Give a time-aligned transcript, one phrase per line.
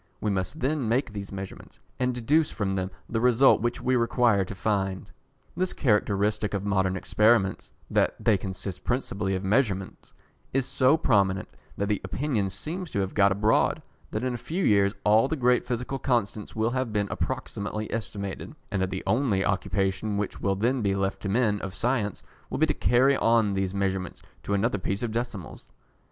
[0.19, 4.43] We must then make these measurements, and deduce from them the result which we require
[4.43, 5.11] to find.
[5.55, 10.11] This characteristic of modern experiments that they consist principally of measurements,
[10.55, 13.79] is so prominent, that the opinion seems to have got abroad,
[14.09, 18.55] that in a few years all the great physical constants will have been approximately estimated,
[18.71, 22.57] and that the only occupation which will then be left to men of science will
[22.57, 25.67] be to carry on these measurements to another place of decimals.